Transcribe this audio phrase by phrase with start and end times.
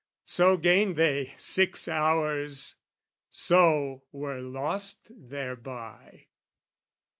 [0.25, 2.75] So gained they six hours,
[3.29, 6.25] so were lost thereby.